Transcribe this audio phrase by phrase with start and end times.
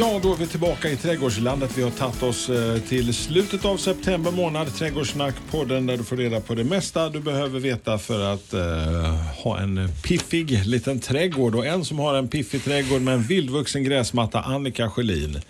[0.00, 1.78] Ja, då är vi tillbaka i trädgårdslandet.
[1.78, 4.68] Vi har tagit oss eh, till slutet av september månad.
[4.68, 9.58] Trädgårdssnack-podden där du får reda på det mesta du behöver veta för att eh, ha
[9.58, 11.54] en piffig liten trädgård.
[11.54, 15.40] Och en som har en piffig trädgård med en vildvuxen gräsmatta, Annika Sjölin.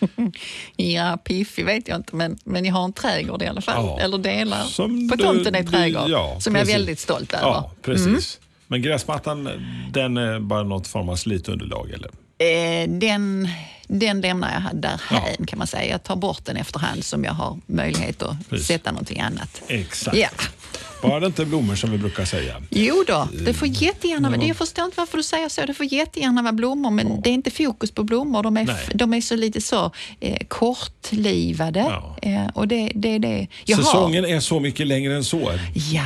[0.76, 3.86] Ja, piffig vet jag inte, men, men jag har en trädgård i alla fall.
[3.86, 4.00] Ja.
[4.00, 6.08] Eller delar Som på tomten är trädgård.
[6.08, 7.46] ja, som jag är väldigt stolt över.
[7.46, 8.40] Ja, precis.
[8.66, 9.48] Men gräsmattan,
[9.92, 12.10] den är bara något form av slitunderlag, eller?
[12.40, 13.48] Eh, den,
[13.88, 15.90] den lämnar jag därhän kan man säga.
[15.90, 18.66] Jag tar bort den efterhand som jag har möjlighet att Precis.
[18.66, 19.62] sätta någonting annat.
[19.68, 20.16] Exakt.
[20.16, 20.28] Ja.
[21.02, 22.62] Bara det inte blommor som vi brukar säga.
[22.70, 25.92] Jo då, det får jättegärna vara, jag förstår inte varför du säger så, det får
[25.92, 28.76] jättegärna vara blommor men det är inte fokus på blommor, de är, Nej.
[28.94, 31.80] de är så lite så eh, kortlivade.
[31.80, 32.16] Ja.
[32.22, 33.46] Eh, och det, det är det.
[33.64, 35.52] Jag har- Säsongen är så mycket längre än så.
[35.92, 36.02] Ja,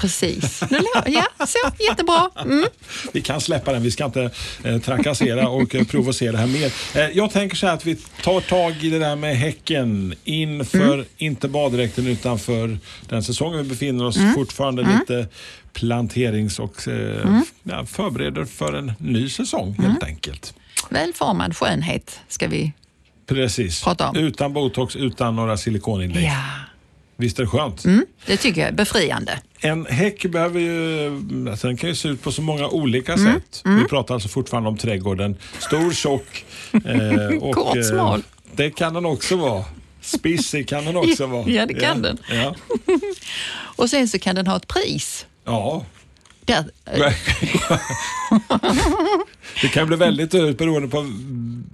[0.00, 0.62] precis.
[1.06, 2.30] Ja, så, jättebra.
[2.42, 2.64] Mm.
[3.12, 4.30] Vi kan släppa den, vi ska inte
[4.64, 6.72] eh, trakassera och eh, provocera här mer.
[6.94, 10.94] Eh, jag tänker så här att vi tar tag i det där med häcken inför,
[10.94, 11.06] Mm.
[11.18, 14.34] inte baddräkten utan för den säsongen vi befinner oss Mm.
[14.34, 15.28] fortfarande lite
[15.72, 19.90] planterings och eh, ja, förbereder för en ny säsong Mm.
[19.90, 20.54] helt enkelt.
[20.90, 22.72] Välformad skönhet ska vi...
[23.26, 23.82] Precis.
[23.84, 24.16] Prata om.
[24.16, 26.24] Utan botox, utan några silikoninlägg.
[26.24, 26.42] Ja,
[27.20, 27.84] Visst är det skönt?
[27.84, 29.38] mm, det tycker jag är befriande.
[29.60, 31.10] En häck behöver ju,
[31.62, 33.62] den kan ju se ut på så många olika Mm, sätt.
[33.64, 35.36] Vi pratar alltså fortfarande om trädgården.
[35.58, 36.44] Stor, tjock
[36.84, 37.54] eh, och...
[37.54, 38.22] Kort, eh, smal.
[38.52, 39.64] Det kan den också vara.
[40.00, 41.48] Spissig kan den också vara.
[41.50, 42.18] Ja, det kan den.
[42.30, 42.54] Ja.
[43.76, 45.26] Och sen så kan den ha ett pris.
[45.44, 45.84] ja.
[46.44, 47.12] Där, eh,
[49.62, 51.06] Det kan bli väldigt dyrt beroende på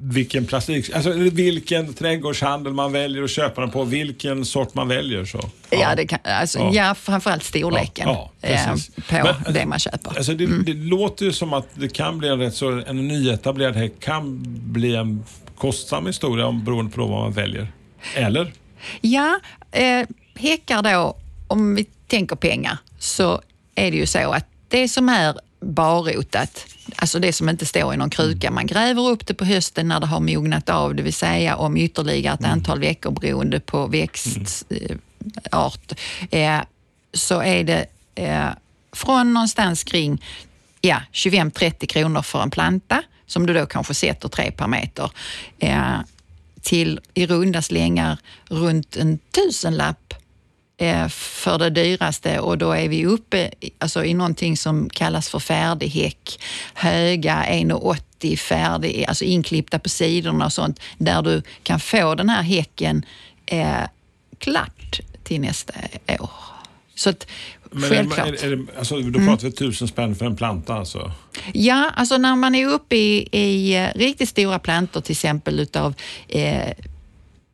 [0.09, 5.25] vilken plastik, alltså vilken trädgårdshandel man väljer att köpa den på, vilken sort man väljer.
[5.25, 5.51] Så.
[5.71, 6.71] ja, det kan, alltså, Ja.
[6.73, 6.95] ja.
[6.95, 8.75] framförallt storleken Ja, ja, eh,
[9.09, 10.17] på Men, det man köper.
[10.17, 13.77] Alltså det, det låter ju som att det kan bli en rätt så, en nyetablerad
[13.77, 15.25] häck kan bli en
[15.59, 17.73] kostsam historia om, beroende på vad man väljer.
[18.15, 18.53] Eller?
[19.01, 19.41] Ja,
[19.73, 21.17] eh, häckar då,
[21.49, 23.41] om vi tänker pengar, så
[23.75, 27.97] är det ju så att det som är barrotat, alltså det som inte står i
[27.97, 31.15] någon kruka, man gräver upp det på hösten när det har mognat av, det vill
[31.15, 34.67] säga om ytterligare ett antal veckor beroende på växtart,
[36.31, 36.61] eh,
[37.13, 38.49] så är det eh,
[38.93, 40.23] från någonstans kring
[40.81, 45.11] ja, 25-30 kronor för en planta som du då kanske sätter tre per meter
[45.59, 45.99] eh,
[46.63, 48.19] till i runda slängar
[48.49, 50.06] runt en tusenlapp
[51.11, 55.89] för det dyraste och då är vi uppe alltså, i någonting som kallas för färdig
[55.89, 56.41] häck.
[56.75, 62.43] Höga 1,80 färdig, alltså inklippta på sidorna och sånt, där du kan få den här
[62.43, 63.05] häcken
[63.47, 63.83] eh,
[64.39, 65.73] klart till nästa
[66.21, 66.31] år.
[66.95, 67.27] Så att,
[67.71, 68.29] Men självklart.
[68.29, 71.13] Är, är, det, alltså, då pratar vi tusen spänn för en planta alltså?
[71.53, 75.95] Ja, alltså när man är uppe i, i eh, riktigt stora plantor, till exempel utav
[76.29, 76.73] eh,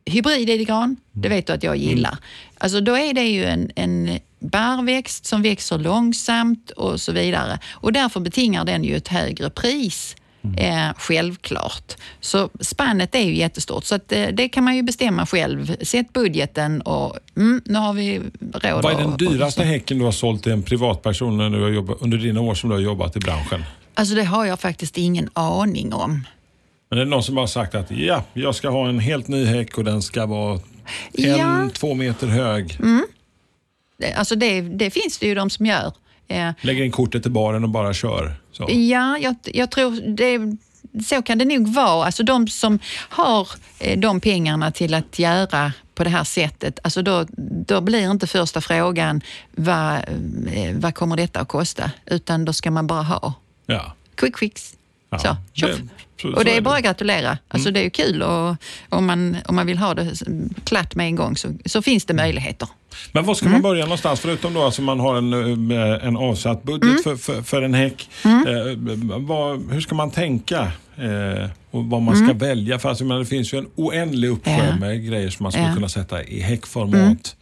[0.05, 2.17] hybrid-gran, det vet du att jag gillar.
[2.63, 7.59] Alltså då är det ju en, en barrväxt som växer långsamt och så vidare.
[7.71, 10.15] Och därför betingar den ju ett högre pris.
[10.57, 11.93] Eh, självklart.
[12.19, 15.75] Så spannet är ju jättestort, så att, eh, det kan man ju bestämma själv.
[15.81, 18.21] Sätt budgeten och mm, nu har vi
[18.53, 21.69] råd Vad är den dyraste häcken du har sålt till en privatperson när du har
[21.69, 23.63] jobbat, under dina år som du har jobbat i branschen?
[23.93, 26.27] Alltså det har jag faktiskt ingen aning om.
[26.89, 29.45] Men är det någon som har sagt att ja, jag ska ha en helt ny
[29.45, 30.59] häck och den ska vara
[31.13, 31.69] en, Ja.
[31.73, 32.77] två meter hög.
[33.97, 35.93] Det- Alltså det, det finns det ju de som gör.
[36.27, 38.35] Eh, Lägger in kortet i baren och bara kör.
[38.51, 38.65] Så.
[38.69, 40.57] Ja, jag, jag tror det,
[41.05, 42.05] så kan det nog vara.
[42.05, 42.79] Alltså de som
[43.09, 43.47] har
[43.79, 47.25] eh, de pengarna till att göra på det här sättet, alltså då,
[47.67, 49.21] då blir inte första frågan
[49.51, 49.93] vad,
[50.53, 51.91] eh, vad kommer detta att kosta?
[52.05, 53.33] Utan då ska man bara ha
[53.65, 53.93] Ja.
[54.15, 54.73] quick fix.
[55.23, 56.35] Ja, så, tjoff.
[56.35, 57.37] och det är bara att gratulera.
[57.47, 58.55] Alltså det är ju kul och
[58.89, 60.13] om man, om man vill ha det
[60.65, 62.67] klart med en gång så, så finns det möjligheter.
[63.11, 63.53] Men var ska Mm.
[63.53, 64.19] man börja någonstans?
[64.19, 67.03] Förutom då alltså man har en, eh, en avsatt budget Mm.
[67.03, 68.09] för, för, för en häck.
[68.23, 68.31] Eh,
[69.19, 70.71] vad, hur ska man tänka?
[70.97, 72.79] Eh, och vad man ska välja?
[72.79, 74.65] För alltså, men det finns ju en oändlig uppsjö Mm.
[74.67, 74.75] Ja.
[74.75, 75.73] med grejer som man skulle Ja.
[75.73, 77.35] kunna sätta i häckformat.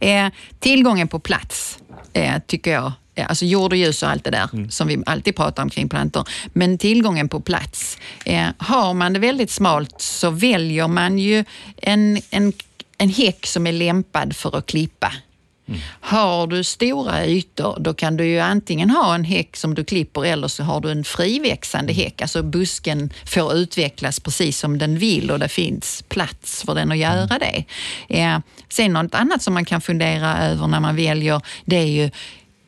[0.00, 0.28] Eh,
[0.58, 1.78] tillgången på plats
[2.12, 2.92] eh, tycker jag, eh,
[3.24, 6.28] alltså jord och ljus och allt det där som vi alltid pratar om kring plantor.
[6.52, 7.98] Men tillgången på plats.
[8.24, 11.44] Eh, har man det väldigt smalt så väljer man ju
[11.76, 12.52] en, en
[12.98, 15.12] en häck som är lämpad för att klippa.
[16.00, 20.24] Har du stora ytor, då kan du ju antingen ha en häck som du klipper
[20.24, 22.22] eller så har du en friväxande häck.
[22.22, 26.98] Alltså busken får utvecklas precis som den vill och det finns plats för den att
[26.98, 27.64] göra det.
[28.08, 28.38] Eh,
[28.68, 32.10] sen något annat som man kan fundera över när man väljer, det är ju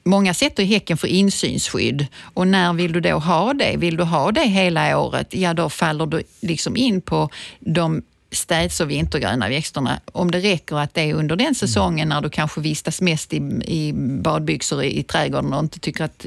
[0.05, 3.77] Många sätter häcken för insynsskydd och när vill du då ha det?
[3.77, 5.35] Vill du ha det hela året?
[5.35, 7.29] Ja, då faller du liksom in på
[7.61, 8.03] de
[8.33, 10.01] städs och vintergröna växterna.
[10.13, 13.37] Om det räcker att det är under den säsongen när du kanske vistas mest i,
[13.65, 13.93] i
[14.23, 16.27] badbyxor i, i trädgården och inte tycker att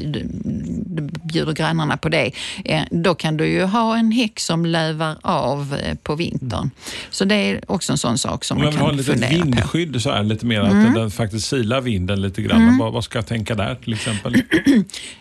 [1.02, 2.32] bjuder grannarna på det,
[2.66, 6.70] eh, då kan du ju ha en häck som lövar av eh, på vintern.
[7.10, 9.30] Så det är också en sån sak som Om man jag vill ha kan fundera
[9.30, 9.36] på.
[9.36, 9.52] Mm.
[9.52, 12.78] vindskydd så här, lite mer att den, faktiskt silar vinden lite grann.
[12.78, 14.42] Vad, vad ska jag tänka där till exempel?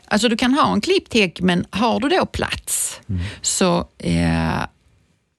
[0.04, 3.00] Alltså du kan ha en klippt häck, men har du då plats
[3.42, 4.66] så eh,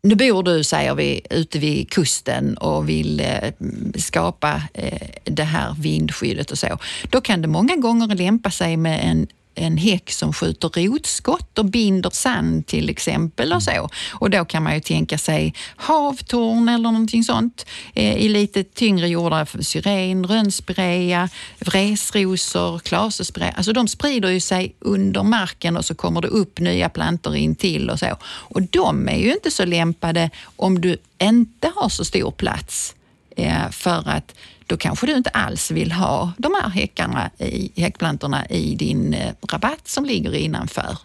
[0.03, 3.51] nu bor du, säger vi, ute vid kusten och vill eh,
[3.95, 6.77] skapa eh, det här vindskyddet och så.
[7.09, 11.65] Då kan det många gånger lämpa sig med en en häck som skjuter rotskott och
[11.65, 13.89] binder sand till exempel och så.
[14.11, 19.07] Och då kan man ju tänka sig havtorn eller någonting sånt eh, i lite tyngre
[19.07, 19.61] jordar.
[19.61, 21.29] Syren, rönnspirea,
[21.59, 23.51] vresrosor, klasespirea.
[23.51, 27.55] Alltså de sprider ju sig under marken och så kommer det upp nya plantor in
[27.55, 28.17] till och så.
[28.23, 32.95] Och de är ju inte så lämpade om du inte har så stor plats.
[33.37, 34.35] Eh, för att
[34.73, 39.33] då kanske du inte alls vill ha de här häckarna i, häckplantorna i din eh,
[39.51, 40.97] rabatt som ligger innanför.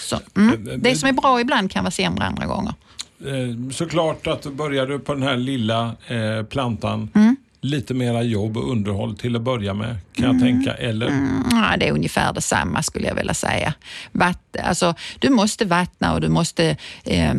[0.00, 0.80] Så, mm.
[0.82, 2.74] Det som är bra ibland kan vara sämre andra gånger.
[3.20, 7.36] Eh, Såklart att börjar du på den här lilla eh, plantan, Mm.
[7.60, 10.72] lite mera jobb och underhåll till att börja med, kan jag tänka.
[10.74, 11.06] Eller?
[11.50, 13.74] Ja, det är ungefär detsamma skulle jag vilja säga.
[14.12, 17.34] Vatt, alltså, du måste vattna och du måste eh,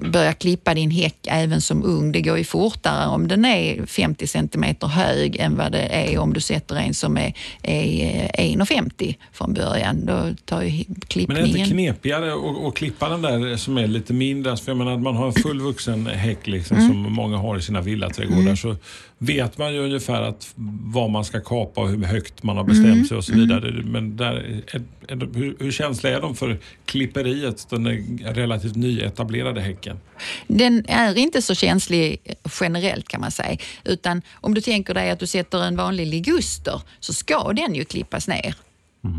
[0.00, 2.12] börja klippa din häck även som ung.
[2.12, 6.32] Det går ju fortare om den är 50 centimeter hög än vad det är om
[6.32, 7.32] du sätter en som är,
[7.62, 10.06] är eh, 1,50 från början.
[10.06, 11.46] Då tar ju Men är det klippningen...
[11.56, 14.56] inte knepigare att, att klippa den där som är lite mindre?
[14.56, 16.88] För jag menar, att man har en fullvuxen häck liksom, Mm.
[16.88, 18.76] som många har i sina villaträdgårdar så
[19.22, 20.52] vet man ju ungefär att
[20.84, 23.04] vad man ska kapa och hur högt man har bestämt Mm.
[23.04, 23.82] sig och så vidare.
[23.84, 29.60] Men där, är, är, hur, hur känsliga är de för klipperiet, den där relativt nyetablerade
[29.60, 30.00] häcken?
[30.46, 32.20] Den är inte så känslig
[32.60, 33.56] generellt kan man säga.
[33.84, 37.84] Utan om du tänker dig att du sätter en vanlig liguster så ska den ju
[37.84, 38.54] klippas ner.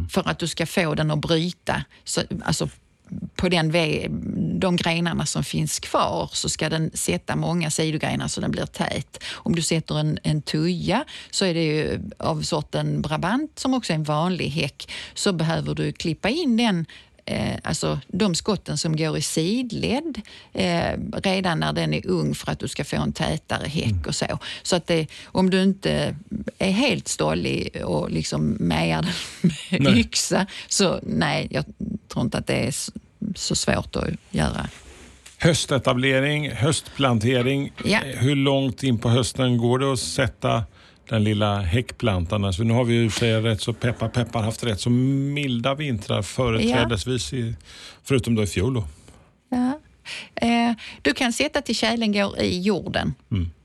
[0.09, 1.83] För att du ska få den att bryta.
[2.03, 2.69] Så, alltså,
[3.35, 3.71] på den
[4.59, 9.23] de grenarna som finns kvar så ska den sätta många sidogrenar så den blir tät.
[9.33, 13.93] Om du sätter en, en tuja så är det ju av sorten Brabant som också
[13.93, 14.91] är en vanlig häck.
[15.13, 16.85] Så behöver du klippa in den
[17.25, 20.21] eh, alltså de skotten som går i sidled
[20.53, 24.15] eh, redan när den är ung för att du ska få en tätare häck och
[24.15, 24.39] så.
[24.63, 26.15] Så att det, om du inte
[26.57, 29.11] är helt stollig och liksom mejar den
[29.83, 29.99] med Nej.
[29.99, 31.65] yxa så nej, jag
[32.07, 32.75] tror inte att det är
[33.35, 34.69] så svårt att göra.
[35.37, 37.71] Höstetablering, höstplantering.
[37.85, 37.99] Ja.
[37.99, 40.63] Hur långt in på hösten går det att sätta
[41.11, 42.45] den lilla häckplantan?
[42.45, 46.21] Alltså nu har vi ju sig rätt så peppar peppar haft rätt så milda vintrar
[46.21, 47.55] företrädesvis, i,
[48.03, 48.73] förutom då i fjol.
[48.73, 48.87] Då.
[49.49, 49.79] Ja.
[50.35, 53.13] Eh, du kan sätta till tjälen går i jorden.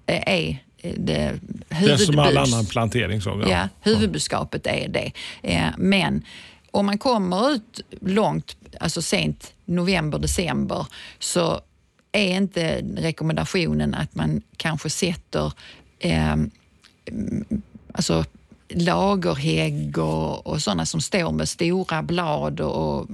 [0.05, 3.21] Det är eh, det Det är som all annan plantering.
[3.21, 5.13] Så, Ja, huvudbudskapet är det.
[5.43, 6.23] Eh, Men
[6.71, 10.87] om man kommer ut långt, alltså sent november, december,
[11.19, 11.61] så
[12.13, 15.53] är inte rekommendationen att man kanske sätter
[15.99, 16.51] eh, mm,
[17.93, 18.25] alltså
[18.69, 23.07] lagerhägg och, och sådana som står med stora blad och,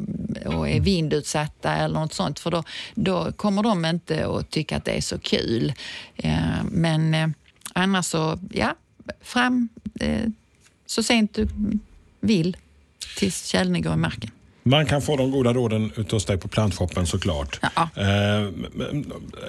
[0.46, 2.38] och är vindutsatta eller något sånt.
[2.38, 2.62] För då,
[2.94, 5.72] då kommer de inte att tycka att det är så kul.
[6.16, 7.28] Eh, men eh,
[7.72, 8.76] annars så, ja,
[9.20, 9.68] fram
[10.00, 10.28] eh,
[10.86, 11.48] så sent du
[12.20, 12.56] vill
[13.16, 14.30] tills tjälen går i marken.
[14.64, 17.60] Man kan få de goda råden hos dig på plantshoppen såklart.
[17.76, 17.88] Ja.
[17.96, 18.48] Eh,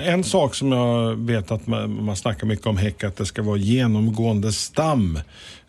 [0.08, 3.42] en sak som jag vet att man, man snackar mycket om häck, att det ska
[3.42, 5.20] vara genomgående stam.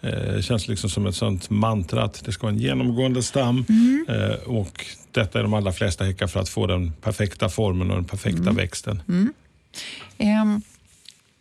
[0.01, 3.65] Eh, Det känns liksom som ett sånt mantra att det ska vara en genomgående stam.
[4.09, 7.97] Eh, och detta är de allra flesta häckar för att få den perfekta formen och
[7.97, 9.03] den perfekta växten.
[10.19, 10.63] Ehm,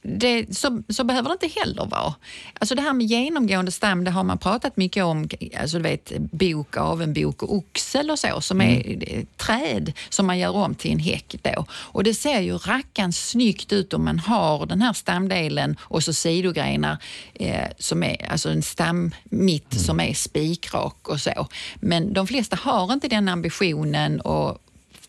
[0.03, 2.13] det, så, så behöver det inte heller vara.
[2.53, 5.29] Alltså det här med genomgående stam, det har man pratat mycket om.
[5.60, 10.39] Alltså du vet, bok, avenbok och oxel och så, som är eh, träd som man
[10.39, 11.36] gör om till en häck.
[11.41, 11.65] Då.
[11.72, 16.13] Och det ser ju rackan snyggt ut om man har den här stamdelen och så
[16.13, 16.98] sidogrenar
[17.33, 21.48] eh, som är, alltså en stam mitt som är spikrak och så.
[21.75, 24.62] Men de flesta har inte den ambitionen och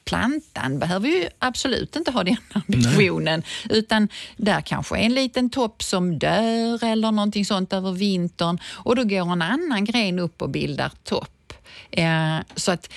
[0.04, 3.42] plantan behöver ju absolut inte ha den ambitionen.
[3.70, 8.96] Utan där kanske är en liten topp som dör eller någonting sånt över vintern och
[8.96, 11.52] då går en annan gren upp och bildar topp.
[11.90, 12.92] Eh, så att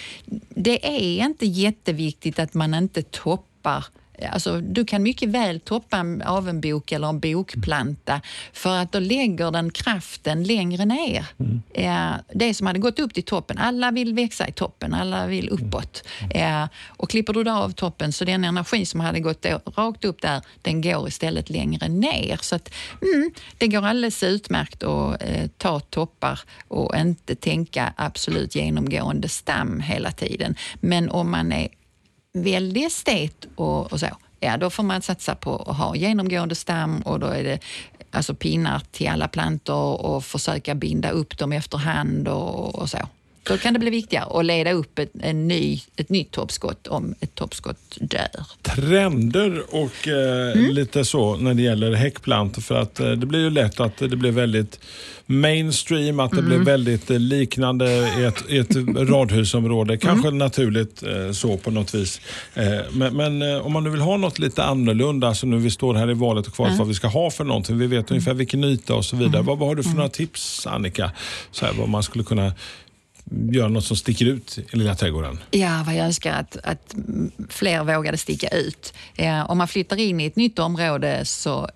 [0.50, 3.86] det är inte jätteviktigt att man inte toppar
[4.32, 8.22] Alltså, du kan mycket väl toppa av en bok eller en bokplanta
[8.54, 11.26] för att då lägger den kraften längre ner.
[11.40, 11.62] Mm.
[11.74, 15.50] Eh, det som hade gått upp till toppen, alla vill växa i toppen, alla vill
[15.50, 16.04] uppåt.
[16.20, 16.64] Mm.
[16.64, 19.46] Eh, och klipper du av toppen så den energi som hade gått
[19.76, 22.40] rakt upp där, den går istället längre ner.
[22.42, 28.56] Så att, mm, det går alldeles utmärkt att eh, ta toppar och inte tänka absolut
[28.56, 30.56] genomgående stam hela tiden.
[30.80, 31.68] Men om man är
[32.34, 34.08] väldigt estet och, och så,
[34.40, 37.60] ja då får man satsa på att ha genomgående stam och då är det
[38.12, 42.98] alltså pinnar till alla plantor och försöka binda upp dem efterhand och, och så.
[43.48, 47.16] Då kan det bli viktigare att leda upp ett, en ny, ett nytt toppskott om
[47.20, 48.46] ett toppskott dör.
[48.62, 50.72] Trender och eh, mm.
[50.72, 54.16] lite så när det gäller häckplantor för att eh, det blir ju lätt att det
[54.16, 54.80] blir väldigt
[55.26, 56.50] mainstream, att det mm.
[56.50, 57.86] blir väldigt eh, liknande
[58.20, 58.76] i ett, i ett
[59.10, 59.94] radhusområde.
[59.94, 60.00] Mm.
[60.00, 60.38] Kanske mm.
[60.38, 62.22] naturligt eh, så på något vis.
[62.54, 65.72] Eh, men, men eh, om man nu vill ha något lite annorlunda, så nu vi
[65.72, 66.80] står här i valet och kvalet mm.
[66.80, 67.78] vad vi ska ha för någonting.
[67.78, 68.18] Vi vet mm.
[68.18, 69.42] ungefär vilken yta och så vidare.
[69.42, 71.12] Vad, vad har du för några tips Annika?
[71.52, 72.54] Så här, vad man skulle kunna
[73.32, 75.40] göra något som sticker ut i lilla trädgården?
[75.52, 76.96] Ja, vad jag önskar att, att
[77.50, 78.94] fler vågade sticka ut.
[79.16, 81.70] Ja, om man flyttar in i ett nytt område så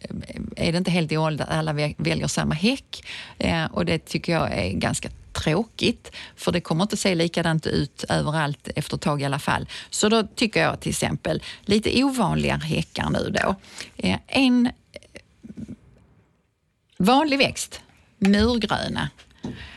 [0.55, 3.03] är det inte helt i ålder att alla väljer samma häck
[3.38, 8.03] ja, och det tycker jag är ganska tråkigt, för det kommer inte se likadant ut
[8.10, 9.67] överallt efter ett tag i alla fall.
[9.89, 13.55] Så då tycker jag till exempel lite ovanligare häckar nu då.
[13.98, 14.70] Eh, en
[16.98, 17.81] vanlig växt,
[18.17, 19.10] murgröna,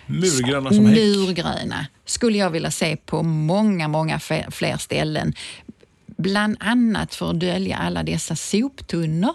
[0.07, 0.99] Murgröna som häck?
[0.99, 4.21] Murgröna skulle jag vilja se på många, många
[4.51, 5.35] fler ställen.
[6.07, 9.35] Bland annat för att dölja alla dessa soptunnor.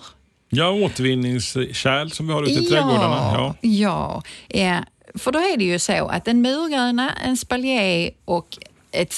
[0.49, 3.15] Ja, återvinningskärl som vi har ute i ja, trädgårdarna.
[3.33, 4.23] Ja, ja.
[4.49, 4.77] Eh,
[5.15, 8.57] för då är det ju så att en murgröna, en spalier och
[8.91, 9.13] ett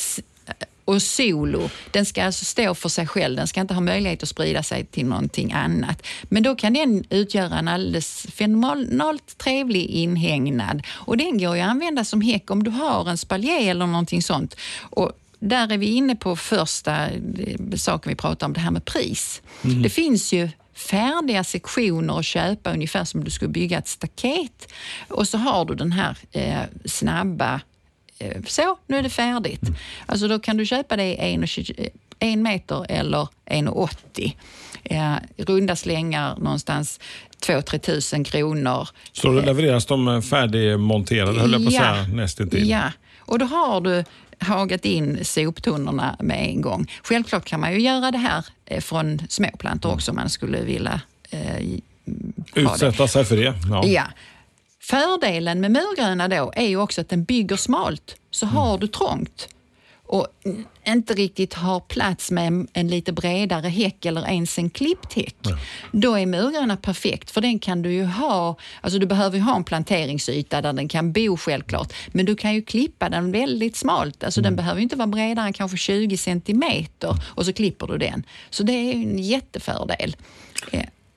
[0.92, 3.36] och solo, den ska alltså stå för sig själv.
[3.36, 6.08] Den ska inte ha möjlighet att sprida sig till någonting annat.
[6.24, 10.82] Men då kan den utgöra en alldeles fenomenalt trevlig inhägnad.
[10.90, 14.22] Och den går ju att använda som häck om du har en spaljer eller någonting
[14.22, 14.56] sånt.
[14.80, 18.86] Och där är vi inne på första eh, saken vi pratar om, det här med
[18.86, 19.42] pris.
[19.64, 19.82] Mm.
[19.82, 24.72] Det finns ju färdiga sektioner att köpa, ungefär som du skulle bygga ett staket.
[25.08, 27.62] Och så har du den här eh, snabba
[28.48, 29.62] så, nu är det färdigt.
[30.06, 31.48] Alltså då kan du köpa det i en,
[32.20, 34.36] en meter eller 1,80.
[34.84, 37.00] Eh, runda slängar någonstans
[37.46, 38.88] 2-3 tusen kronor.
[39.12, 42.70] Så då levereras de färdigmonterade, höll jag på att ja, säga, nästintill?
[42.70, 44.04] Ja, och då har du
[44.40, 46.92] hagat in soptunnorna med en gång.
[47.04, 49.96] Självklart kan man ju göra det här eh, från småplantor mm.
[49.96, 51.80] också om man skulle vilja eh,
[52.56, 53.54] Utsätta sig för det?
[53.70, 53.86] Ja.
[53.86, 54.04] ja.
[54.82, 58.16] Fördelen med murgröna då är ju också att den bygger smalt.
[58.32, 58.58] Så mm.
[58.58, 59.50] har du trångt
[60.12, 60.28] och
[60.88, 65.36] inte riktigt har plats med en, en lite bredare häck eller ens en klippt häck,
[65.42, 65.58] ja.
[65.92, 69.56] då är murgröna perfekt för den kan du ju ha, alltså du behöver ju ha
[69.56, 74.24] en planteringsyta där den kan bo självklart, men du kan ju klippa den väldigt smalt,
[74.24, 74.44] alltså mm.
[74.44, 78.24] den behöver inte vara bredare än kanske 20 centimeter och så klipper du den.
[78.50, 80.16] Så det är en jättefördel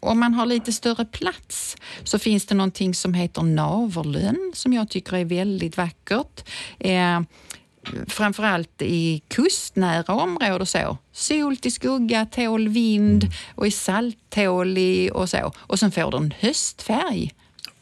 [0.08, 4.88] om man har lite större plats så finns det någonting som heter naverlön som jag
[4.88, 6.48] tycker är väldigt vackert.
[6.78, 7.20] Eh,
[8.06, 10.98] framförallt i kustnära områden så.
[11.12, 15.52] Sol till skugga, tål vind och är salttålig och så.
[15.56, 17.32] Och sen får den höstfärg.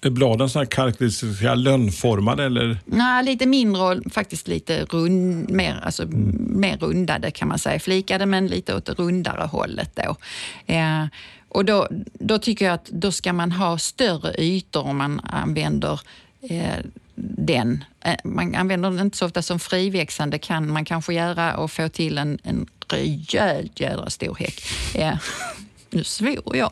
[0.05, 2.79] Är bladen så här karaktäristiska lönnformade eller?
[2.85, 6.61] Nej, lite mindre och faktiskt lite rund, mer, alltså, mm.
[6.61, 7.81] mer rundade kan man säga.
[7.81, 10.17] Flikade men lite åt det rundare hållet då.
[10.75, 11.05] Eh,
[11.55, 16.01] och då, då tycker jag att då ska man ha större ytor om man använder
[16.43, 16.79] eh,
[17.25, 17.85] den.
[18.01, 21.89] Eh, man använder den inte så ofta som friväxande kan man kanske göra och få
[21.89, 24.63] till en, en rejält jädra stor häck.
[24.95, 25.19] Eh,
[25.91, 26.71] nu svor jag.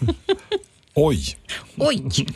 [0.94, 1.36] Oj!
[1.76, 2.02] Oj!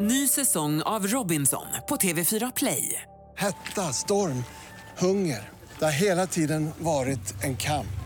[0.00, 3.02] Ny säsong av Robinson på TV4 Play.
[3.36, 4.44] Hetta, storm,
[4.98, 5.48] hunger.
[5.78, 8.05] Det har hela tiden varit en kamp.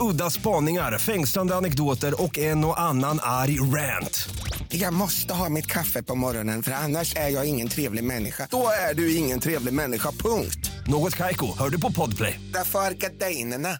[0.00, 4.28] Udda spaningar, fängslande anekdoter och en och annan arg rant.
[4.68, 8.48] Jag måste ha mitt kaffe på morgonen för annars är jag ingen trevlig människa.
[8.50, 10.70] Då är du ingen trevlig människa, punkt.
[10.86, 12.40] Något Kaiko, hör du på Podplay.
[12.52, 13.78] Därför är gardinerna.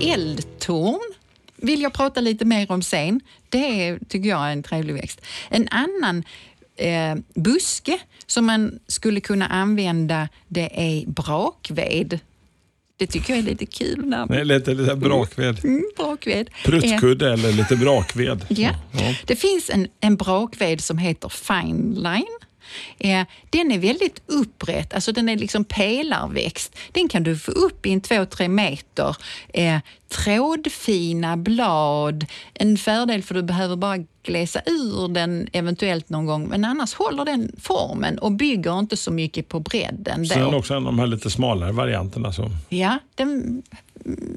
[0.00, 1.14] Eldtorn
[1.56, 3.20] vill jag prata lite mer om sen.
[3.48, 5.20] Det är, tycker jag är en trevlig växt.
[5.50, 6.24] En annan
[6.76, 12.20] eh, buske som man skulle kunna använda det är brakved.
[12.96, 14.32] Det tycker jag är lite kul namn.
[14.32, 15.64] Det är lite, lite brakved.
[15.64, 16.48] Mm, brakved.
[16.48, 18.46] Eh, Pruttkudde eller lite brakved.
[18.48, 18.70] Ja.
[19.26, 22.38] Det finns en, en brakved som heter Fine Line.
[22.98, 26.76] Eh, den är väldigt upprätt, alltså den är liksom pelarväxt.
[26.92, 29.16] Den kan du få upp i en 2-3 meter.
[29.48, 29.78] Eh,
[30.08, 32.26] trådfina blad.
[32.54, 37.24] En fördel för du behöver bara glesa ur den eventuellt någon gång, men annars håller
[37.24, 40.26] den formen och bygger inte så mycket på bredden.
[40.26, 40.58] Sen då.
[40.58, 42.32] också en av de här lite smalare varianterna.
[42.32, 42.50] Så.
[42.68, 43.62] Ja, den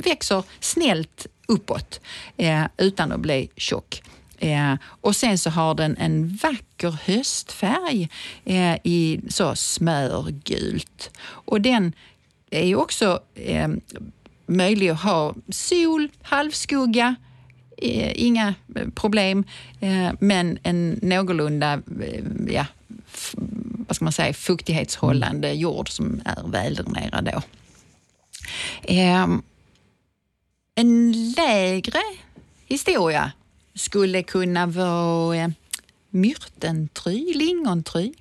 [0.03, 2.01] växer snällt uppåt
[2.37, 4.01] eh, utan att bli tjock.
[4.37, 8.09] Eh, och sen så har den en vacker höstfärg
[8.45, 11.11] eh, i så smörgult.
[11.21, 11.93] Och den
[12.49, 13.67] är ju också eh,
[14.45, 17.15] möjlig att ha sol, halvskugga,
[17.77, 19.43] eh, inga eh, problem,
[19.79, 22.65] eh, men en någorlunda eh, ja,
[23.87, 27.41] vad ska man säga, fuktighetshållande jord som är väldränerad då.
[28.83, 29.27] Eh,
[30.75, 32.01] en lägre
[32.67, 33.31] historia
[33.77, 35.49] skulle kunna vara eh,
[36.09, 38.13] myrtentry, lingontry.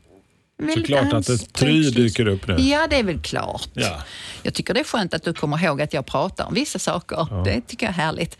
[0.74, 2.54] Såklart att ett try dyker upp nu.
[2.58, 3.68] Ja, det är väl klart.
[3.74, 4.02] Ja.
[4.42, 7.44] Jag tycker det är skönt att du kommer ihåg att jag pratar om vissa saker.
[7.44, 8.38] Det tycker jag är härligt.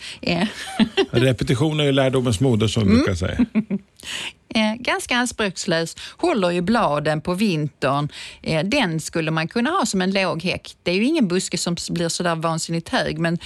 [1.11, 2.97] Repetition är ju lärdomens moder som Mm.
[2.97, 3.39] brukar säga.
[4.79, 8.09] Ganska anspråkslös, håller ju bladen på vintern.
[8.65, 10.77] Den skulle man kunna ha som en låg häck.
[10.83, 13.39] Det är ju ingen buske som blir sådär vansinnigt hög, men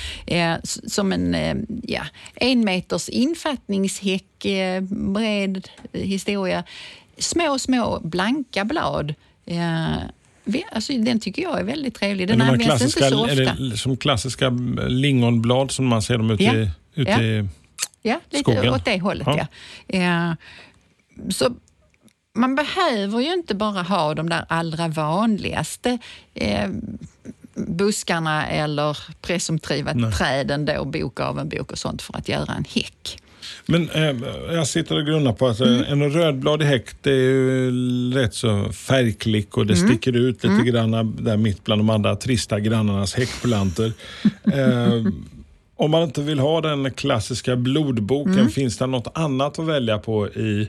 [0.86, 2.02] som en eh, ja,
[2.34, 6.64] en meters infattningshäck, eh, bred historia.
[7.19, 9.14] Små, små blanka blad.
[9.47, 9.96] Eh,
[10.73, 12.29] alltså, den tycker jag är väldigt trevlig.
[12.29, 13.33] Den används inte så ofta.
[13.33, 14.49] är det som klassiska
[14.88, 16.55] lingonblad som man ser dem ute, Ja.
[16.55, 17.20] i, ute Ja.
[17.23, 17.49] i...
[18.03, 18.75] Ja, lite skogen.
[18.75, 19.27] åt det hållet.
[19.27, 19.46] Ja.
[19.87, 19.99] Ja.
[19.99, 20.33] Eh,
[21.31, 21.55] så
[22.35, 25.99] man behöver ju inte bara ha de där allra vanligaste
[26.35, 26.68] eh,
[27.55, 32.64] buskarna eller presumtiva träden, då, bok av en bok och sånt för att göra en
[32.75, 33.18] häck.
[33.66, 34.16] Men eh,
[34.55, 35.81] jag sitter och grunnar på att Mm.
[35.83, 37.70] eh, en rödbladig häck det är ju
[38.14, 39.88] rätt så färgklick och det Mm.
[39.88, 43.92] sticker ut lite grann där mitt bland de andra trista grannarnas häckplantor.
[44.53, 45.12] eh,
[45.77, 48.49] om man inte vill ha den klassiska blodboken, Mm.
[48.51, 50.68] finns det något annat att välja på i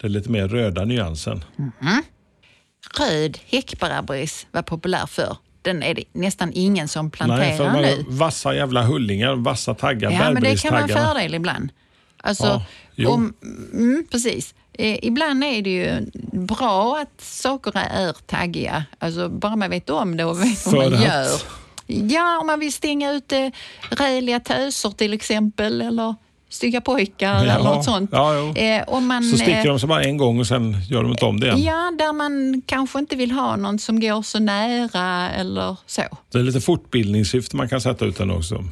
[0.00, 1.44] den lite mer röda nyansen?
[2.98, 5.36] Röd häckbarabris var populär förr.
[5.62, 8.04] Den är det nästan ingen som Nej, planterar för man nu.
[8.08, 11.68] vassa jävla hullingar, vassa taggar, Ja, men det kan vara en fördel ibland.
[12.24, 12.62] Alltså,
[12.96, 13.34] Ja, om,
[13.72, 14.54] mm, precis.
[14.72, 18.84] Eh, ibland är det ju bra att saker är taggiga.
[18.98, 21.04] Alltså, bara man vet om det och vet vad man att?
[21.04, 21.26] gör.
[21.86, 23.52] Ja, om man vill stänga ute
[23.90, 26.14] räliga töser till exempel, eller
[26.48, 28.10] stygga pojkar eller Ja, något sånt.
[28.12, 28.56] ja.
[28.56, 31.24] Eh, man, Så sticker eh, de sig bara en gång och sen gör de inte
[31.24, 31.62] om det igen.
[31.62, 36.02] Ja, där man kanske inte vill ha någon som går så nära eller så.
[36.32, 38.64] Det är lite fortbildningssyfte man kan sätta ut den också.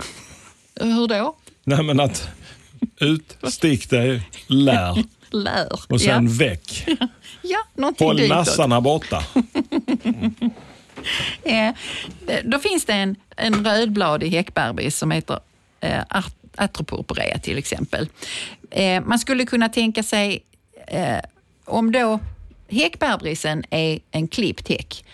[0.81, 1.35] Hur då?
[1.65, 2.29] Nej men att
[3.01, 5.69] ut, stick dig, lär Lär.
[5.89, 6.33] och sen ja.
[6.33, 6.87] väck.
[7.43, 8.37] ja, någonting Håll ditåt.
[8.37, 9.25] nassarna borta.
[11.43, 11.75] Eh,
[12.45, 15.39] då finns det en, en rödbladig häckbärbis som heter
[15.81, 18.09] eh, At- Atropurpurea till exempel.
[18.71, 20.43] Eh, man skulle kunna tänka sig,
[20.87, 21.19] eh,
[21.65, 22.21] om då
[22.73, 25.05] häckbärbrisen är en klippt häck,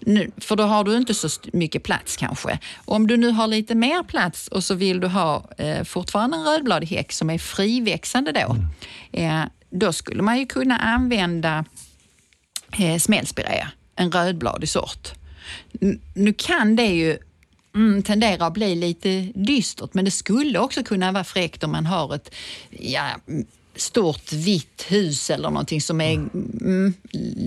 [0.00, 2.58] nu, för då har du inte så mycket plats kanske.
[2.84, 6.44] Om du nu har lite mer plats och så vill du ha eh, fortfarande en
[6.44, 8.56] rödbladig häck som är friväxande då,
[9.18, 11.64] eh, då skulle man ju kunna använda
[12.78, 15.08] eh, smällspirea, en rödbladig sort.
[15.80, 17.18] N- Nu kan det ju
[17.74, 21.86] mm, tendera att bli lite dystert, men det skulle också kunna vara fräckt om man
[21.86, 22.34] har ett
[22.70, 23.46] ja, mm,
[23.76, 26.94] stort vitt hus eller någonting som är mm,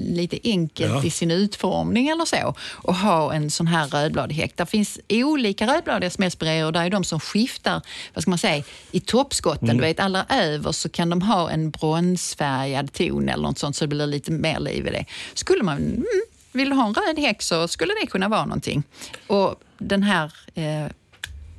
[0.10, 1.04] lite enkelt Ja.
[1.04, 4.54] i sin utformning eller så och ha en sån här rödbladig häck.
[4.56, 7.82] Det finns olika rödbladiga smällspireor och det är de som skiftar,
[8.13, 9.78] vad ska man säga, i toppskotten.
[9.78, 13.86] Du vet, allra över så kan de ha en bronsfärgad ton eller något sånt så
[13.86, 15.06] det blir lite mer liv i det.
[15.34, 16.06] Skulle man mm,
[16.52, 18.84] vill ha en röd häck så skulle det kunna vara någonting.
[19.28, 20.86] Och den här eh,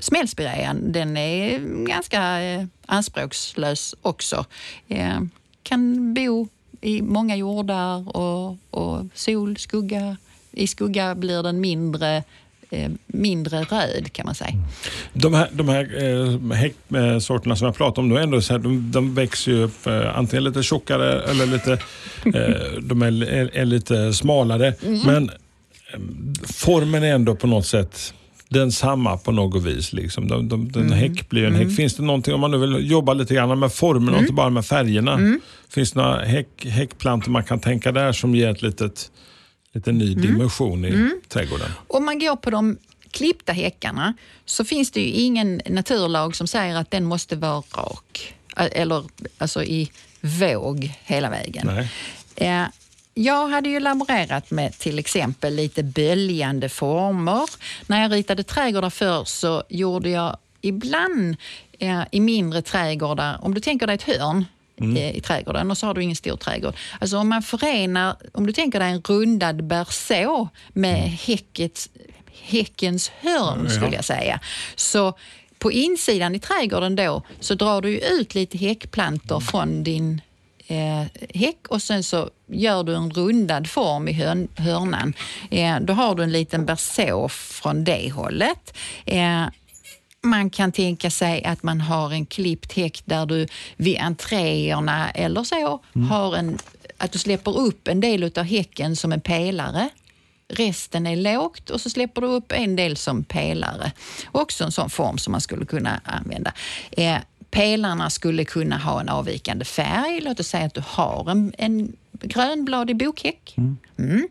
[0.00, 4.44] smällspirean, den är ganska eh, anspråkslös också.
[4.88, 5.20] Eh,
[5.62, 6.48] kan bo
[6.80, 10.16] i många jordar och, och sol, skugga.
[10.52, 12.22] I skugga blir den mindre,
[12.70, 14.54] eh, mindre röd kan man säga.
[15.12, 18.90] De här, de här häcksorterna som jag pratar om, då är ändå så här, de,
[18.92, 21.78] de växer ju upp antingen lite tjockare eller lite,
[22.82, 24.74] de är, är, är lite smalare.
[24.80, 26.00] Men eh,
[26.44, 28.14] formen är ändå på något sätt
[28.50, 29.92] densamma på något vis.
[29.92, 30.28] Liksom.
[30.28, 31.76] De, de, en häck blir en häck.
[31.76, 34.50] Finns det någonting, om man nu vill jobba lite grann med formen och inte bara
[34.50, 35.38] med färgerna.
[35.68, 39.10] Finns det några häck, häckplantor man kan tänka där som ger ett litet,
[39.72, 41.70] lite ny dimension i trädgården?
[41.86, 42.78] Om man går på de
[43.10, 48.34] klippta häckarna så finns det ju ingen naturlag som säger att den måste vara rak.
[48.56, 49.04] Eller
[49.38, 51.66] alltså i våg hela vägen.
[51.66, 51.88] Nej.
[53.14, 57.42] Jag hade ju laborerat med till exempel lite böljande former.
[57.86, 61.36] När jag ritade trädgårdar förr så gjorde jag ibland
[61.78, 64.44] eh, i mindre trädgårdar, om du tänker dig ett hörn
[64.80, 66.74] eh, i trädgården och så har du ingen stor trädgård.
[67.00, 71.88] Alltså om man förenar, om du tänker dig en rundad berså med häckets,
[72.42, 74.40] häckens hörn skulle jag säga.
[74.76, 75.18] Så
[75.58, 80.20] på insidan i trädgården då så drar du ut lite häckplantor från din
[80.70, 81.04] eh,
[81.34, 85.14] häck och sen så gör du en rundad form i hörn, hörnan.
[85.50, 88.76] Eh, då har du en liten berså från det hållet.
[89.04, 89.46] Eh,
[90.22, 95.44] man kan tänka sig att man har en klippt häck där du vid entréerna eller
[95.44, 95.80] så
[96.10, 96.58] har en,
[96.98, 99.88] att du släpper upp en del av häcken som en pelare.
[100.48, 103.92] Resten är lågt och så släpper du upp en del som pelare.
[104.32, 106.52] Också en sån form som man skulle kunna använda.
[106.90, 107.16] Eh,
[107.50, 110.20] pelarna skulle kunna ha en avvikande färg.
[110.20, 113.54] Låt oss säga att du har en, en grönbladig bokhäck.
[113.98, 114.28] Mm.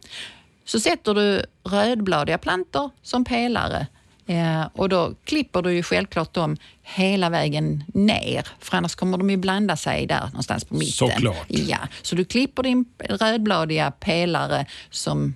[0.65, 3.87] Så sätter du rödbladiga plantor som pelare
[4.27, 9.29] eh, och då klipper du ju självklart dem hela vägen ner för annars kommer de
[9.29, 11.09] ju blanda sig där någonstans på mitten.
[11.09, 11.45] Såklart.
[11.47, 15.35] Ja, så du klipper din rödbladiga pelare som mm,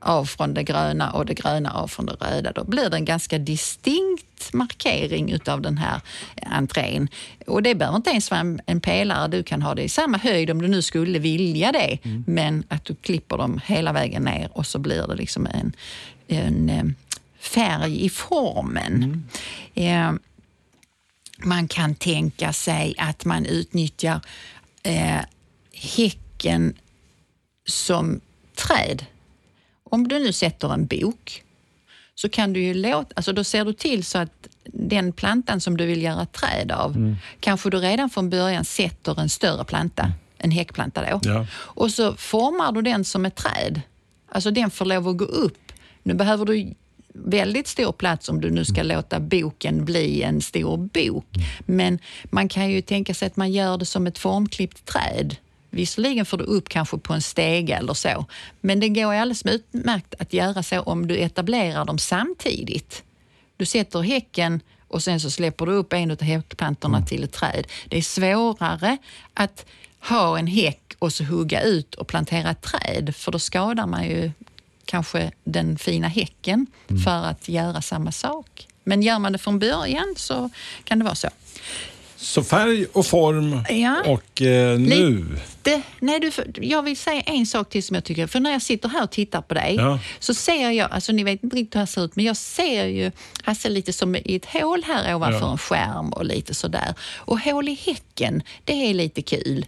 [0.00, 2.52] av från det gröna och det gröna av från det röda.
[2.52, 6.00] Då blir det en ganska distinkt markering utav den här
[6.42, 7.08] entrén.
[7.46, 9.28] Och det behöver inte ens vara en, en pelare.
[9.28, 11.98] Du kan ha det i samma höjd om du nu skulle vilja det.
[12.26, 15.72] Men att du klipper dem hela vägen ner och så blir det liksom en,
[16.28, 16.84] en eh,
[17.40, 19.28] färg i formen.
[19.74, 20.12] Eh,
[21.38, 24.20] man kan tänka sig att man utnyttjar
[24.82, 25.20] eh,
[25.72, 26.74] häcken
[27.66, 28.20] som
[28.54, 29.06] träd.
[29.90, 31.42] Om du nu sätter en bok
[32.14, 35.76] så kan du ju låta, alltså då ser du till så att den plantan som
[35.76, 40.50] du vill göra träd av, kanske du redan från början sätter en större planta, en
[40.50, 41.20] häckplanta då.
[41.30, 41.46] Ja.
[41.52, 43.80] Och så formar du den som ett träd.
[44.28, 45.72] Alltså den får lov att gå upp.
[46.02, 46.74] Nu behöver du
[47.12, 51.26] väldigt stor plats om du nu ska låta boken bli en stor bok.
[51.66, 55.36] Men man kan ju tänka sig att man gör det som ett formklippt träd.
[55.76, 58.24] Visserligen får du upp kanske på en stege eller så,
[58.60, 63.02] men det går alldeles utmärkt att göra så om du etablerar dem samtidigt.
[63.56, 67.66] Du sätter häcken och sen så släpper du upp en av häckplantorna till ett träd.
[67.88, 68.96] Det är svårare
[69.34, 69.66] att
[70.00, 74.04] ha en häck och så hugga ut och plantera ett träd, för då skadar man
[74.04, 74.30] ju
[74.84, 76.66] kanske den fina häcken
[77.04, 78.68] för att göra samma sak.
[78.84, 80.50] Men gör man det från början så
[80.84, 81.28] kan det vara så.
[82.16, 84.02] Så färg och form Ja.
[84.06, 85.24] och eh, nu.
[85.62, 86.30] Det, nej, du,
[86.66, 89.10] jag vill säga en sak till som jag tycker, för när jag sitter här och
[89.10, 89.98] tittar på dig Ja.
[90.18, 92.86] så ser jag, alltså ni vet inte riktigt hur han ser ut, men jag ser
[92.86, 93.10] ju
[93.42, 95.52] Hasse lite som i ett hål här ovanför Ja.
[95.52, 96.94] en skärm och lite sådär.
[97.16, 99.66] Och hål i häcken, det är lite kul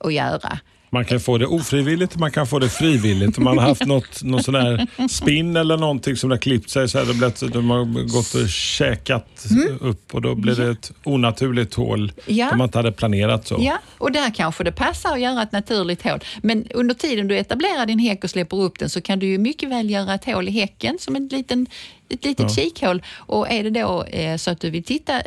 [0.00, 0.58] att göra.
[0.90, 3.38] Man kan få det ofrivilligt, man kan få det frivilligt.
[3.38, 6.88] Om man har haft något, någon sån där spinn eller någonting som har klippt sig
[6.88, 9.46] så har det blivit, de har gått och käkat
[9.80, 12.12] upp och då blir det ett onaturligt hål Mm.
[12.38, 12.48] Ja.
[12.48, 13.56] som man inte hade planerat så.
[13.60, 16.18] Ja, och där kanske det passar att göra ett naturligt hål.
[16.42, 19.38] Men under tiden du etablerar din häck och släpper upp den så kan du ju
[19.38, 21.66] mycket väl göra ett hål i häcken som en liten,
[22.08, 23.02] ett litet kikhål.
[23.16, 25.22] Och är det då eh, så att du vill titta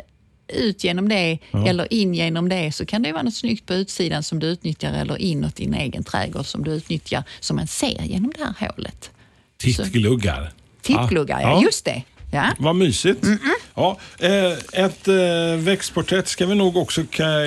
[0.52, 4.22] ut genom det eller in genom det så kan det vara något snyggt på utsidan
[4.22, 8.32] som du utnyttjar eller inåt din egen trädgård som du utnyttjar som man ser genom
[8.38, 9.10] det här hålet.
[9.58, 10.52] Tittgluggar.
[10.82, 11.50] Tittgluggar, ja.
[11.50, 11.62] Ja.
[11.62, 12.02] just det.
[12.34, 12.44] Ja.
[12.58, 13.26] Vad mysigt.
[13.74, 14.52] Ja, eh,
[14.84, 15.14] ett eh,
[15.58, 17.04] växtporträtt ska vi nog också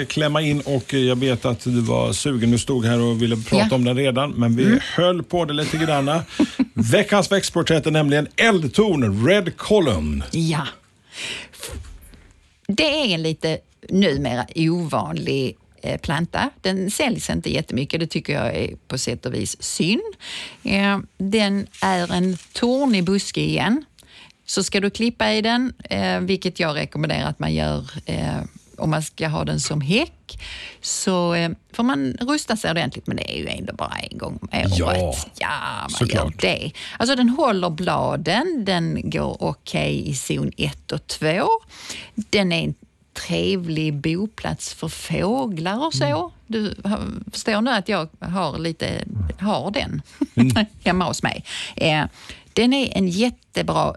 [0.08, 2.52] klämma in och eh, jag vet att du var sugen.
[2.52, 3.62] Du stod här och ville prata Ja.
[3.62, 3.74] Mm.
[3.74, 6.12] om den redan, men vi höll på det lite grann.
[6.74, 10.24] Veckans växtporträtt är nämligen eldtorn, Red Column.
[10.32, 10.68] Ja.
[12.68, 16.50] Det är en lite numera ovanlig eh, planta.
[16.62, 20.16] Den säljs inte jättemycket, det tycker jag är på sätt och vis synd.
[20.64, 23.86] Eh, den är en tornig buske igen.
[24.46, 27.84] Så ska du klippa i den, eh, vilket jag rekommenderar att man gör
[28.78, 30.40] om man ska ha den som häck
[30.82, 34.40] så eh, får man rusta sig ordentligt, men det är ju ändå bara en gång
[34.42, 34.74] om året.
[34.78, 35.50] Ja, ja
[35.82, 36.44] man såklart.
[36.44, 36.72] gör det.
[36.98, 41.28] Alltså den håller bladen, den går okej i zon 1 och 2.
[42.16, 42.74] Den är en
[43.28, 46.04] trevlig boplats för fåglar och så.
[46.06, 46.30] Mm.
[46.48, 46.76] Du
[47.32, 49.04] förstår nu att jag har lite,
[49.40, 50.02] har den
[50.36, 50.66] Mm.
[50.84, 51.44] hemma hos mig.
[51.76, 52.06] Eh,
[52.54, 53.96] den är en jättebra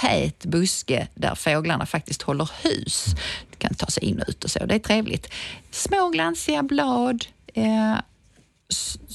[0.00, 3.04] tät buske där fåglarna faktiskt håller hus.
[3.50, 4.66] De kan ta sig in och ut och så.
[4.66, 5.32] Det är trevligt.
[5.70, 7.26] Små glansiga blad.
[7.54, 7.96] Eh,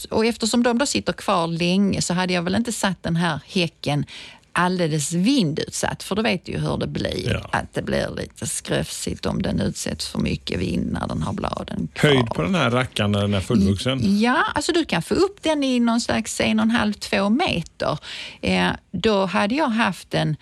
[0.09, 3.39] och eftersom de då sitter kvar länge så hade jag väl inte satt den här
[3.47, 4.05] häcken
[4.53, 7.33] alldeles vindutsatt, för då vet du ju hur det blir.
[7.33, 7.49] Ja.
[7.51, 11.87] Att det blir lite skröfsigt om den utsätts för mycket vind när den har bladen
[11.93, 12.09] kvar.
[12.09, 14.19] Höjd på den här rackaren när den är fullvuxen?
[14.19, 17.29] Ja, alltså du kan få upp den i någon slags en och en halv, två
[17.29, 17.97] meter.
[18.41, 20.35] Eh, då hade jag haft en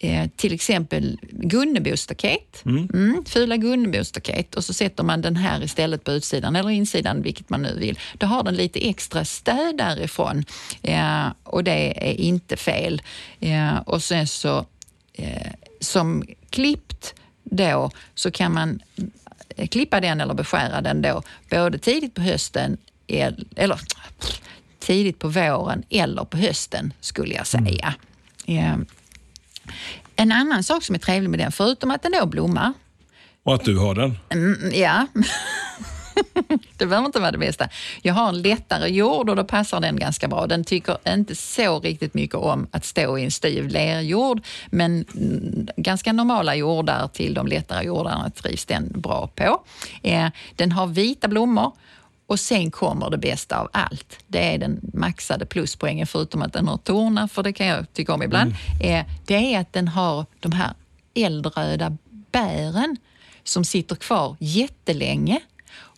[0.00, 3.24] Eh, till exempel Gunnebostaket, mm.
[3.26, 7.62] fula Gunnebostaket och så sätter man den här istället på utsidan eller insidan, vilket man
[7.62, 7.98] nu vill.
[8.18, 10.44] Då har den lite extra stöd därifrån
[10.82, 13.02] eh, och det är inte fel.
[13.40, 14.66] Eh, och sen så
[15.12, 18.80] eh, som klippt då så kan man
[19.56, 23.80] eh, klippa den eller beskära den då både tidigt på hösten el- eller
[24.78, 27.94] tidigt på våren eller på hösten skulle jag säga.
[28.46, 28.76] Eh,
[30.16, 32.72] en annan sak som är trevlig med den, förutom att den då blommar,
[33.42, 34.18] Och att du har den?
[34.28, 35.06] Mm, ja.
[36.76, 37.68] det behöver inte vara det bästa.
[38.02, 40.46] Jag har en lättare jord och då passar den ganska bra.
[40.46, 45.68] Den tycker inte så riktigt mycket om att stå i en styv lerjord, men mm,
[45.76, 49.62] ganska normala jordar till de lättare jordarna trivs den bra på.
[50.02, 51.72] Eh, den har vita blommor
[52.28, 54.18] och sen kommer det bästa av allt.
[54.26, 58.14] Det är den maxade pluspoängen, förutom att den har tornar, för det kan jag tycka
[58.14, 58.54] om ibland.
[58.82, 60.72] Eh, det är att den har de här
[61.14, 61.96] eldröda
[62.32, 62.96] bären
[63.44, 65.40] som sitter kvar jättelänge.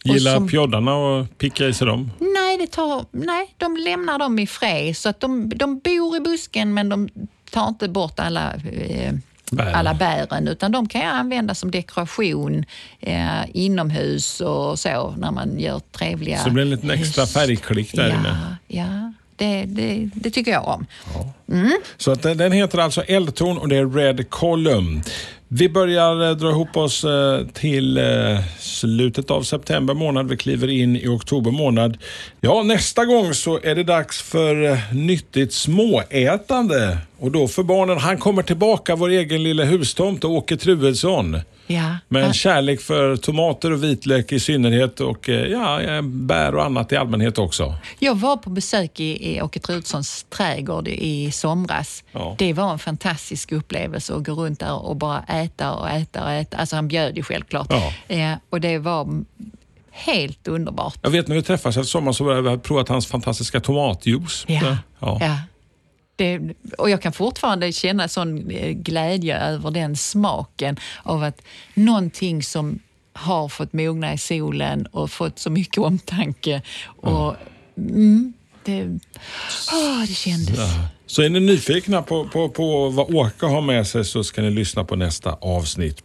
[0.05, 2.11] Gillar som- pjoddarna att picka i sig dem?
[2.19, 4.97] Nej, det tar, nej, de lämnar dem i fred.
[4.97, 7.09] Så att de, de bor i busken men de
[7.51, 9.14] tar inte bort alla, eh,
[9.51, 9.75] Bären.
[9.75, 12.65] alla bären utan de kan jag använda som dekoration
[13.01, 16.39] eh, inomhus och så när man gör trevliga...
[16.39, 18.57] Så det blir en liten extra färgklick där ja, inne.
[18.69, 20.87] Ja, det, det, det tycker jag om.
[21.97, 25.03] Så att den, den heter alltså Eldtorn och det är Red Column.
[25.53, 28.05] Vi börjar eh, dra ihop oss eh, till eh,
[28.59, 30.29] slutet av september månad.
[30.29, 31.99] Vi kliver in i oktober månad.
[32.41, 36.99] Ja, nästa gång så är det dags för eh, nyttigt småätande.
[37.21, 37.99] Och då för barnen.
[37.99, 41.41] Han kommer tillbaka, vår egen lilla hustomt, Åke Truedsson.
[41.67, 41.97] Ja.
[42.09, 46.65] Med en kärlek för tomater och vitlök i synnerhet och eh, ja, eh, bär och
[46.65, 47.75] annat i allmänhet också.
[47.99, 52.05] Jag var på besök i, i Åke Trudssons trädgård i somras.
[52.13, 52.35] Ja.
[52.39, 56.31] Det var en fantastisk upplevelse att gå runt där och bara äta och äta och
[56.31, 56.57] äta.
[56.57, 57.67] Alltså han bjöd ju självklart.
[57.71, 57.93] Ja.
[58.17, 59.25] Eh, och det var
[59.91, 60.99] helt underbart.
[61.03, 64.45] Jag vet när vi träffades efter sommaren så har vi provat hans fantastiska tomatjuice.
[64.49, 64.77] Ja.
[64.99, 65.19] Ja.
[65.21, 65.37] Ja.
[66.21, 66.41] Det,
[66.79, 71.43] och jag kan fortfarande känna sån eh, glädje över den smaken av att
[71.75, 72.79] någonting som
[73.13, 76.63] har fått mogna i solen och fått så mycket omtanke.
[76.87, 77.35] Och,
[77.77, 78.33] mm,
[78.65, 78.83] det,
[79.73, 80.59] åh, det kändes.
[81.07, 84.51] Så är ni nyfikna på, på, på vad Åke har med sig så ska ni
[84.51, 86.03] lyssna på nästa avsnitt.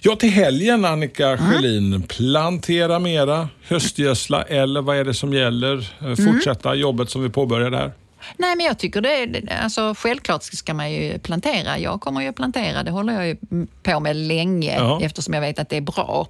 [0.00, 2.02] Ja, till helgen Annika Sjölin.
[2.02, 5.92] Plantera mera, höstgödsla eller vad är det som gäller?
[6.00, 7.92] Eh, Fortsätta jobbet som vi påbörjade här.
[8.36, 11.78] Nej, men jag tycker det, alltså självklart ska man ju plantera.
[11.78, 13.36] Jag kommer ju plantera, det håller jag ju
[13.82, 15.00] på med länge Ja.
[15.02, 16.26] eftersom jag vet att det är bra.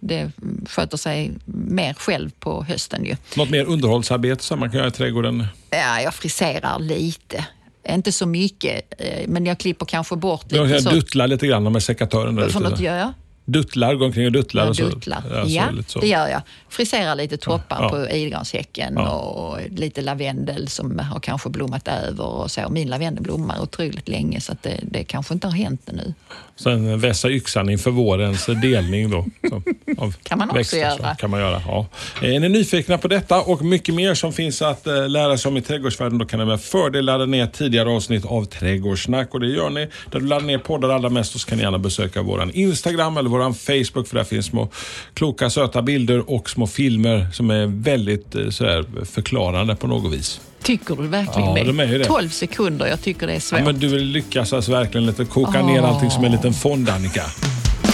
[0.00, 0.30] Det
[0.68, 3.16] sköter sig mer själv på hösten ju.
[3.36, 5.46] Något mer underhållsarbete som man kan göra i trädgården?
[5.70, 7.46] Ja, jag friserar lite.
[7.88, 10.56] Inte så mycket, eh, men jag klipper kanske bort lite.
[10.56, 10.90] Jag kan så.
[10.90, 12.34] duttla lite grann med sekatören.
[12.36, 13.12] Där För något gör jag?
[13.44, 14.72] Duttlar, går omkring och duttlar.
[14.72, 14.82] Så.
[14.84, 15.22] duttlar.
[15.30, 15.98] Ja, så Ja, så.
[15.98, 16.42] det gör jag.
[16.68, 17.88] Friserar lite toppar Ja.
[17.88, 19.10] på idegranshäcken Ja.
[19.18, 22.68] och lite lavendel som har kanske blommat över och så.
[22.70, 26.14] Min lavendel blommar otroligt länge så att det, det kanske inte har hänt ännu.
[26.56, 29.26] Sen vässa yxan inför vårens delning då.
[29.48, 29.62] Så,
[30.22, 31.14] Kan man också växter, göra.
[31.14, 31.86] Kan man göra, ja.
[32.22, 35.56] Är ni nyfikna på detta och mycket mer som finns att eh, lära sig om
[35.56, 39.46] i trädgårdsvärlden då kan ni med fördel ladda ner tidigare avsnitt av Trädgårdssnack och det
[39.46, 42.50] gör ni där du laddar ner poddar allra mest så kan ni gärna besöka våran
[42.50, 44.68] Instagram eller våran Facebook för där finns små
[45.14, 50.40] kloka söta bilder och små filmer som är väldigt eh, sådär, förklarande på något vis.
[50.62, 51.64] Tycker du verkligen Ja, det?
[51.64, 52.04] de är ju det.
[52.04, 53.58] 12 sekunder, jag tycker det är svårt.
[53.58, 56.88] Ja, men du vill lyckas alltså verkligen lite koka ner allting som en liten fond
[56.88, 57.24] Annika.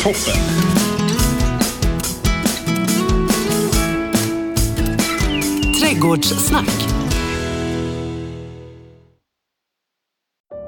[0.03, 0.43] Toppen!
[5.81, 6.89] Trädgårdssnack.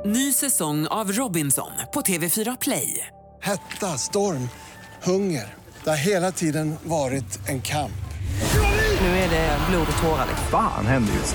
[0.05, 3.07] Ny säsong av Robinson på TV4 Play.
[3.43, 4.49] Hetta, storm,
[5.03, 5.55] hunger.
[5.85, 7.93] Det har hela tiden varit en kamp.
[9.01, 10.25] Nu är det blod och tårar.
[10.29, 10.47] liksom.
[10.51, 11.35] Fan händer just